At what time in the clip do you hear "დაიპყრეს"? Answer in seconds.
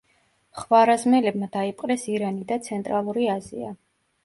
1.57-2.07